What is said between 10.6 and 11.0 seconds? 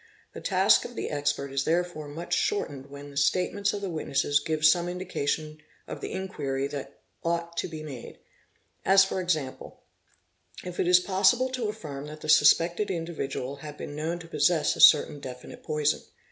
if it is